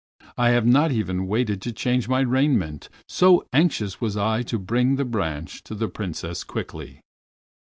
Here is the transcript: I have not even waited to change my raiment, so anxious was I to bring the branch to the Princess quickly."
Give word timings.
I 0.35 0.49
have 0.49 0.65
not 0.65 0.91
even 0.91 1.27
waited 1.27 1.61
to 1.61 1.71
change 1.71 2.09
my 2.09 2.21
raiment, 2.21 2.89
so 3.07 3.47
anxious 3.53 4.01
was 4.01 4.17
I 4.17 4.41
to 4.41 4.57
bring 4.57 4.95
the 4.95 5.05
branch 5.05 5.63
to 5.65 5.75
the 5.75 5.89
Princess 5.89 6.43
quickly." 6.43 7.01